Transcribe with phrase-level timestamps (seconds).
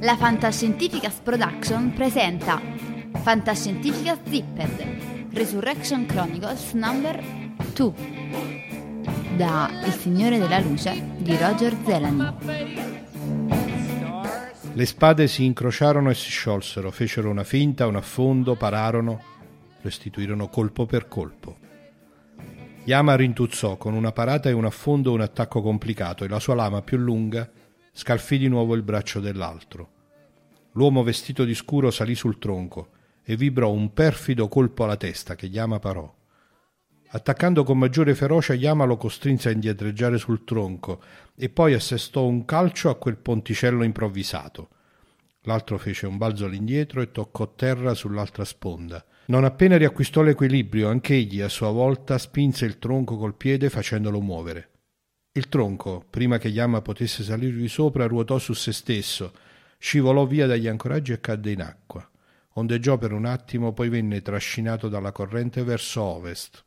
[0.00, 2.58] La Fantascientificas Production presenta
[3.22, 7.22] Fantascientificas Zipped Resurrection Chronicles Number
[7.74, 7.92] 2
[9.36, 12.32] da Il Signore della Luce di Roger Zelany.
[14.72, 19.20] Le spade si incrociarono e si sciolsero, fecero una finta, un affondo, pararono,
[19.80, 21.58] restituirono colpo per colpo.
[22.84, 26.80] Yama rintuzzò con una parata e un affondo un attacco complicato e la sua lama
[26.82, 27.50] più lunga
[27.92, 29.90] scalfì di nuovo il braccio dell'altro.
[30.72, 32.90] L'uomo vestito di scuro salì sul tronco
[33.24, 36.10] e vibrò un perfido colpo alla testa che Yama parò.
[37.10, 41.02] Attaccando con maggiore ferocia, Yama lo costrinse a indietreggiare sul tronco
[41.34, 44.68] e poi assestò un calcio a quel ponticello improvvisato.
[45.42, 49.04] L'altro fece un balzo all'indietro e toccò terra sull'altra sponda.
[49.28, 54.70] Non appena riacquistò l'equilibrio, anch'egli a sua volta spinse il tronco col piede facendolo muovere.
[55.32, 59.32] Il tronco, prima che Yama potesse salirvi sopra, ruotò su se stesso
[59.78, 62.08] scivolò via dagli ancoraggi e cadde in acqua.
[62.54, 66.64] Ondeggiò per un attimo, poi venne trascinato dalla corrente verso ovest.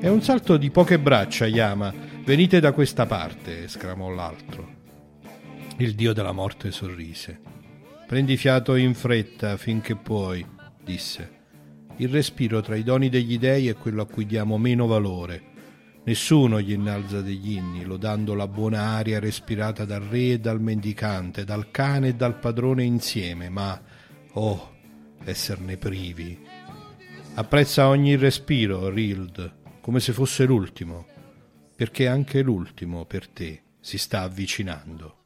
[0.00, 1.92] È un salto di poche braccia, Yama.
[2.24, 4.66] Venite da questa parte, esclamò l'altro.
[5.76, 7.38] Il dio della morte sorrise.
[8.06, 10.42] Prendi fiato in fretta finché puoi,
[10.82, 11.30] disse.
[11.96, 15.42] Il respiro tra i doni degli dei è quello a cui diamo meno valore.
[16.04, 21.44] Nessuno gli innalza degli inni, lodando la buona aria respirata dal re e dal mendicante,
[21.44, 23.78] dal cane e dal padrone insieme, ma,
[24.32, 24.76] oh,
[25.24, 26.38] esserne privi.
[27.34, 29.58] Apprezza ogni respiro, Rild,
[29.90, 31.04] come se fosse l'ultimo,
[31.74, 35.24] perché anche l'ultimo per te si sta avvicinando.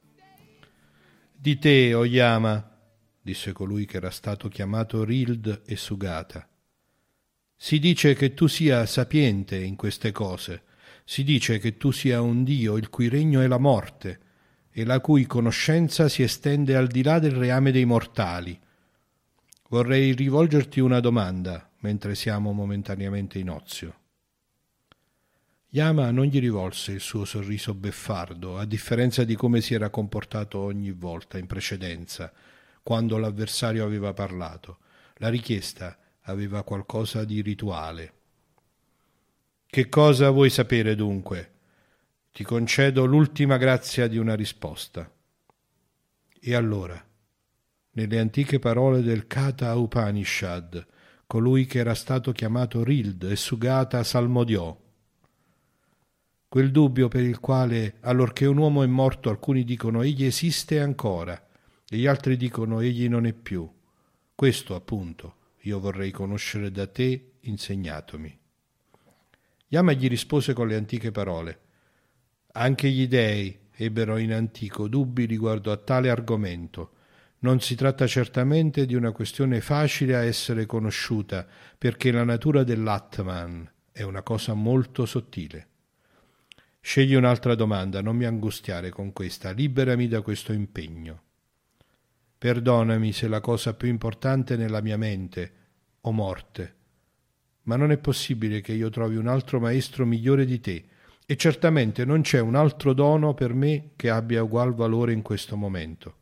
[1.36, 2.74] Di te, Oyama,
[3.20, 6.48] disse colui che era stato chiamato Rild e Sugata.
[7.54, 10.62] Si dice che tu sia sapiente in queste cose,
[11.04, 14.20] si dice che tu sia un Dio il cui regno è la morte
[14.70, 18.58] e la cui conoscenza si estende al di là del reame dei mortali.
[19.68, 23.98] Vorrei rivolgerti una domanda mentre siamo momentaneamente in ozio.
[25.74, 30.60] Yama non gli rivolse il suo sorriso beffardo, a differenza di come si era comportato
[30.60, 32.32] ogni volta in precedenza,
[32.80, 34.78] quando l'avversario aveva parlato.
[35.14, 38.12] La richiesta aveva qualcosa di rituale.
[39.66, 41.50] Che cosa vuoi sapere dunque?
[42.30, 45.10] Ti concedo l'ultima grazia di una risposta.
[46.38, 47.04] E allora,
[47.90, 50.86] nelle antiche parole del Kata Upanishad,
[51.26, 54.82] colui che era stato chiamato Rild e Sugata salmodiò.
[56.54, 61.48] Quel dubbio per il quale, allorché un uomo è morto, alcuni dicono egli esiste ancora,
[61.88, 63.68] e gli altri dicono egli non è più.
[64.36, 68.38] Questo, appunto, io vorrei conoscere da te, insegnatomi.
[69.66, 71.60] Yama gli rispose con le antiche parole.
[72.52, 76.92] Anche gli dei ebbero in antico dubbi riguardo a tale argomento.
[77.40, 83.68] Non si tratta certamente di una questione facile a essere conosciuta, perché la natura dell'Atman
[83.90, 85.70] è una cosa molto sottile.
[86.86, 91.22] Scegli un'altra domanda, non mi angustiare con questa, liberami da questo impegno.
[92.36, 95.52] Perdonami se la cosa più importante nella mia mente,
[96.02, 96.74] o morte.
[97.62, 100.84] Ma non è possibile che io trovi un altro maestro migliore di te,
[101.24, 105.56] e certamente non c'è un altro dono per me che abbia ugual valore in questo
[105.56, 106.16] momento.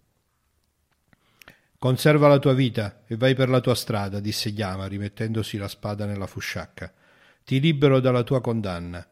[1.76, 6.06] Conserva la tua vita e vai per la tua strada, disse Yama, rimettendosi la spada
[6.06, 6.94] nella fusciacca.
[7.42, 9.04] Ti libero dalla tua condanna.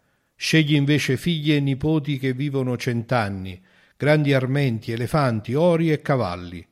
[0.42, 3.62] Scegli invece figli e nipoti che vivono cent'anni,
[3.94, 6.66] grandi armenti, elefanti, ori e cavalli.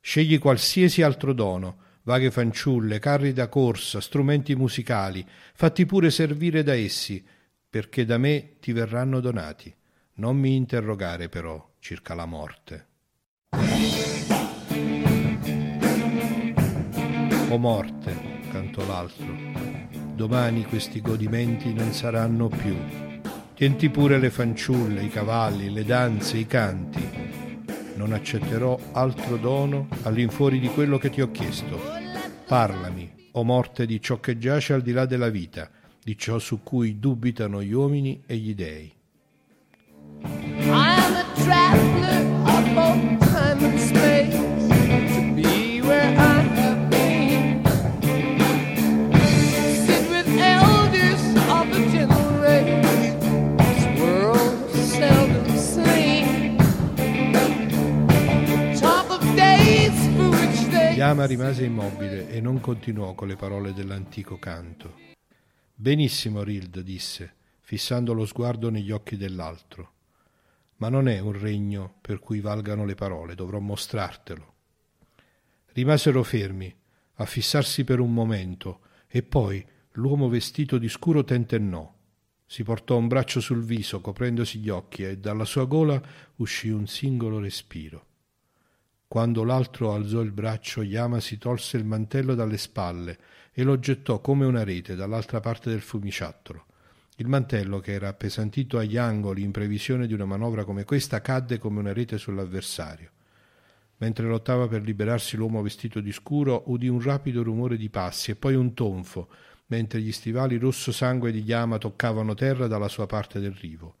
[0.00, 5.24] Scegli qualsiasi altro dono, vaghe fanciulle, carri da corsa, strumenti musicali,
[5.54, 7.24] fatti pure servire da essi,
[7.70, 9.72] perché da me ti verranno donati.
[10.14, 12.86] Non mi interrogare però circa la morte.
[17.50, 18.16] O morte,
[18.50, 19.32] cantò l'altro,
[20.16, 23.10] domani questi godimenti non saranno più.
[23.54, 27.06] Tienti pure le fanciulle, i cavalli, le danze, i canti,
[27.96, 31.78] non accetterò altro dono all'infuori di quello che ti ho chiesto.
[32.46, 35.70] Parlami, o morte, di ciò che giace al di là della vita,
[36.02, 38.92] di ciò su cui dubitano gli uomini e gli dei.
[61.12, 64.94] Yama rimase immobile e non continuò con le parole dell'antico canto.
[65.74, 69.92] Benissimo, Rild, disse, fissando lo sguardo negli occhi dell'altro.
[70.76, 74.54] Ma non è un regno per cui valgano le parole, dovrò mostrartelo.
[75.72, 76.74] Rimasero fermi,
[77.16, 79.62] a fissarsi per un momento, e poi
[79.92, 81.94] l'uomo vestito di scuro tentennò.
[82.46, 86.00] Si portò un braccio sul viso, coprendosi gli occhi, e dalla sua gola
[86.36, 88.06] uscì un singolo respiro.
[89.12, 93.18] Quando l'altro alzò il braccio, Yama si tolse il mantello dalle spalle
[93.52, 96.64] e lo gettò come una rete dall'altra parte del fumiciattolo.
[97.16, 101.58] Il mantello, che era appesantito agli angoli in previsione di una manovra come questa, cadde
[101.58, 103.10] come una rete sull'avversario.
[103.98, 108.36] Mentre lottava per liberarsi l'uomo vestito di scuro, udì un rapido rumore di passi e
[108.36, 109.28] poi un tonfo,
[109.66, 113.96] mentre gli stivali rosso sangue di Yama toccavano terra dalla sua parte del rivo.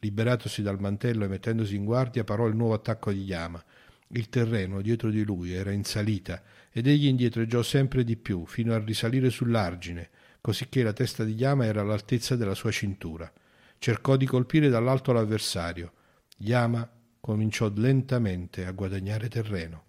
[0.00, 3.64] Liberatosi dal mantello e mettendosi in guardia, parò il nuovo attacco di Yama.
[4.12, 6.42] Il terreno dietro di lui era in salita
[6.72, 10.10] ed egli indietreggiò sempre di più fino a risalire sull'argine,
[10.40, 13.32] cosicché la testa di Yama era all'altezza della sua cintura.
[13.78, 15.92] Cercò di colpire dall'alto l'avversario.
[16.38, 16.90] Yama
[17.20, 19.84] cominciò lentamente a guadagnare terreno.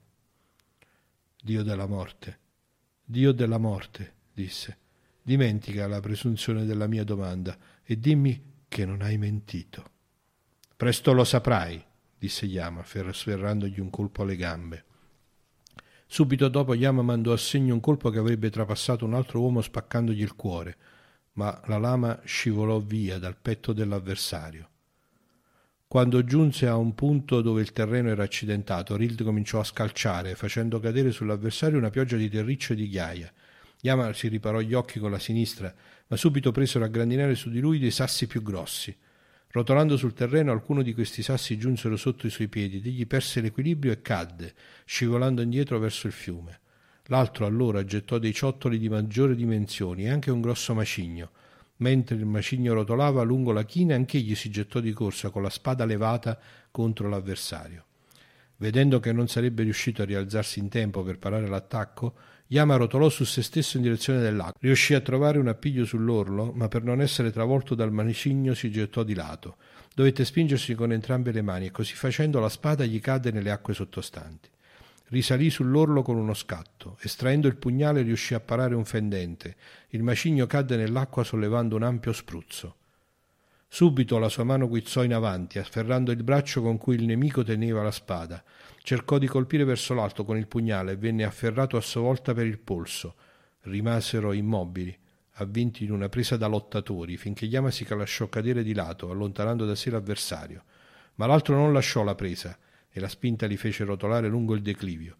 [1.41, 2.37] Dio della morte,
[3.03, 4.77] Dio della morte, disse,
[5.23, 9.89] dimentica la presunzione della mia domanda e dimmi che non hai mentito.
[10.77, 11.83] Presto lo saprai,
[12.21, 14.83] disse Yama, sferrandogli un colpo alle gambe.
[16.05, 20.21] Subito dopo Yama mandò a segno un colpo che avrebbe trapassato un altro uomo spaccandogli
[20.21, 20.77] il cuore,
[21.33, 24.69] ma la lama scivolò via dal petto dell'avversario.
[25.87, 30.79] Quando giunse a un punto dove il terreno era accidentato, Rild cominciò a scalciare, facendo
[30.79, 33.33] cadere sull'avversario una pioggia di terriccio e di ghiaia.
[33.81, 35.73] Yama si riparò gli occhi con la sinistra,
[36.05, 38.95] ma subito presero a grandinare su di lui dei sassi più grossi.
[39.51, 43.41] Rotolando sul terreno, alcuni di questi sassi giunsero sotto i suoi piedi ed egli perse
[43.41, 44.53] l'equilibrio e cadde,
[44.85, 46.59] scivolando indietro verso il fiume.
[47.07, 51.31] L'altro allora gettò dei ciottoli di maggiori dimensioni e anche un grosso macigno.
[51.77, 55.83] Mentre il macigno rotolava lungo la china, anch'egli si gettò di corsa con la spada
[55.83, 56.39] levata
[56.71, 57.85] contro l'avversario.
[58.55, 62.15] Vedendo che non sarebbe riuscito a rialzarsi in tempo per parare l'attacco,
[62.51, 64.59] Yama rotolò su se stesso in direzione dell'acqua.
[64.59, 69.03] Riuscì a trovare un appiglio sull'orlo, ma per non essere travolto dal manicigno si gettò
[69.03, 69.55] di lato.
[69.95, 73.73] Dovette spingersi con entrambe le mani e così facendo la spada gli cadde nelle acque
[73.73, 74.49] sottostanti.
[75.07, 76.97] Risalì sull'orlo con uno scatto.
[76.99, 79.55] Estraendo il pugnale riuscì a parare un fendente.
[79.91, 82.75] Il macigno cadde nell'acqua sollevando un ampio spruzzo.
[83.69, 87.81] Subito la sua mano guizzò in avanti, afferrando il braccio con cui il nemico teneva
[87.81, 88.43] la spada.
[88.83, 92.47] Cercò di colpire verso l'alto con il pugnale e venne afferrato a sua volta per
[92.47, 93.15] il polso.
[93.61, 94.97] Rimasero immobili,
[95.33, 99.75] avvinti in una presa da lottatori, finché Yama si lasciò cadere di lato, allontanando da
[99.75, 100.63] sé l'avversario.
[101.15, 102.57] Ma l'altro non lasciò la presa
[102.89, 105.17] e la spinta li fece rotolare lungo il declivio.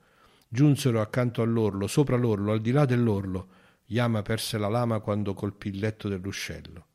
[0.47, 3.47] Giunsero accanto all'orlo, sopra l'orlo, al di là dell'orlo.
[3.85, 6.87] Yama perse la lama quando colpì il letto del ruscello.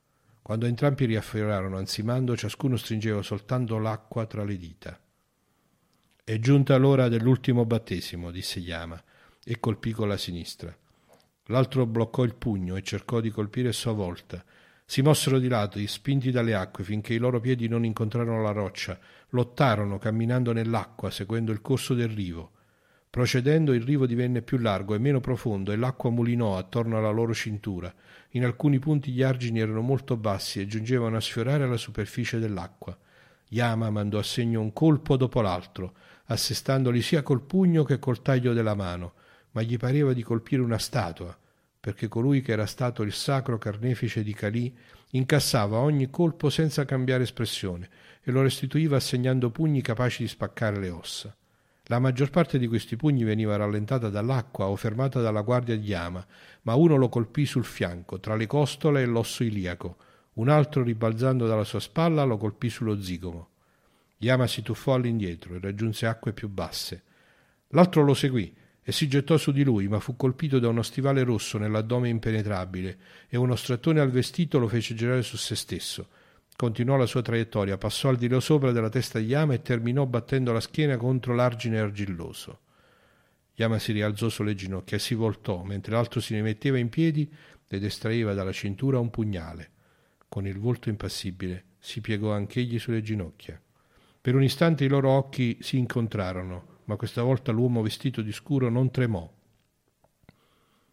[0.43, 4.99] Quando entrambi riafferrarono ansimando, ciascuno stringeva soltanto l'acqua tra le dita.
[6.29, 9.01] È giunta l'ora dell'ultimo battesimo, disse Yama,
[9.45, 10.77] e colpì con la sinistra.
[11.45, 14.45] L'altro bloccò il pugno e cercò di colpire a sua volta.
[14.85, 18.99] Si mossero di lato, spinti dalle acque, finché i loro piedi non incontrarono la roccia.
[19.29, 22.51] Lottarono, camminando nell'acqua, seguendo il corso del rivo.
[23.09, 27.35] Procedendo, il rivo divenne più largo e meno profondo e l'acqua mulinò attorno alla loro
[27.35, 27.95] cintura.
[28.31, 32.99] In alcuni punti gli argini erano molto bassi e giungevano a sfiorare la superficie dell'acqua.
[33.51, 35.95] Yama mandò a segno un colpo dopo l'altro
[36.27, 39.15] assestandoli sia col pugno che col taglio della mano,
[39.53, 41.37] ma gli pareva di colpire una statua,
[41.79, 44.77] perché colui che era stato il sacro carnefice di Calì
[45.11, 47.89] incassava ogni colpo senza cambiare espressione
[48.23, 51.35] e lo restituiva assegnando pugni capaci di spaccare le ossa.
[51.85, 56.27] La maggior parte di questi pugni veniva rallentata dall'acqua o fermata dalla guardia di Yama,
[56.63, 59.97] ma uno lo colpì sul fianco, tra le costole e l'osso iliaco,
[60.35, 63.51] un altro, ribalzando dalla sua spalla, lo colpì sullo zigomo.
[64.19, 67.03] Yama si tuffò all'indietro e raggiunse acque più basse.
[67.69, 71.25] L'altro lo seguì e si gettò su di lui, ma fu colpito da uno stivale
[71.25, 76.09] rosso nell'addome impenetrabile e uno strattone al vestito lo fece girare su se stesso.
[76.57, 80.07] Continuò la sua traiettoria, passò al di là sopra della testa di Yama e terminò
[80.07, 82.61] battendo la schiena contro l'argine argilloso.
[83.57, 87.31] Yama si rialzò sulle ginocchia e si voltò, mentre l'altro si rimetteva in piedi
[87.69, 89.71] ed estraeva dalla cintura un pugnale.
[90.29, 93.61] Con il volto impassibile si piegò anch'egli sulle ginocchia.
[94.27, 98.69] Per un istante i loro occhi si incontrarono, ma questa volta l'uomo vestito di scuro
[98.69, 99.33] non tremò.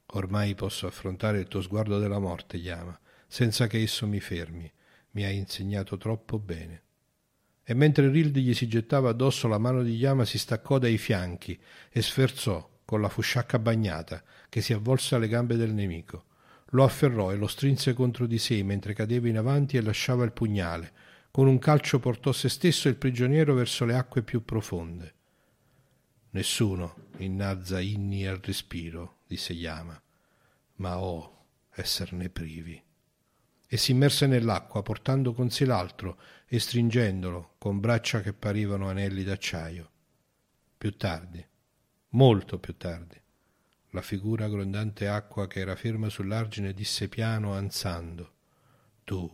[0.05, 4.71] Ormai posso affrontare il tuo sguardo della morte, Yama, senza che esso mi fermi.
[5.13, 6.83] Mi hai insegnato troppo bene.
[7.63, 11.59] E mentre Rildi gli si gettava addosso, la mano di Yama si staccò dai fianchi
[11.89, 16.25] e sferzò, con la fusciacca bagnata, che si avvolse alle gambe del nemico.
[16.73, 20.33] Lo afferrò e lo strinse contro di sé mentre cadeva in avanti e lasciava il
[20.33, 20.91] pugnale.
[21.35, 25.13] Con un calcio portò se stesso il prigioniero verso le acque più profonde.
[26.29, 29.99] Nessuno innalza inni al respiro, disse Yama,
[30.75, 32.79] ma oh, esserne privi.
[33.65, 39.23] E si immerse nell'acqua, portando con sé l'altro e stringendolo con braccia che parivano anelli
[39.23, 39.89] d'acciaio.
[40.77, 41.43] Più tardi,
[42.09, 43.19] molto più tardi,
[43.89, 48.33] la figura grondante acqua che era ferma sull'argine disse piano, ansando,
[49.03, 49.27] Tu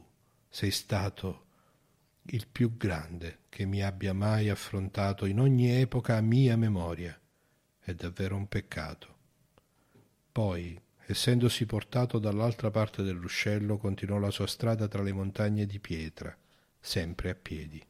[0.48, 1.48] sei stato
[2.32, 7.20] il più grande che mi abbia mai affrontato in ogni epoca a mia memoria.
[7.80, 9.18] È davvero un peccato.
[10.32, 15.80] Poi, essendosi portato dall'altra parte del ruscello, continuò la sua strada tra le montagne di
[15.80, 16.36] pietra,
[16.80, 17.84] sempre a piedi.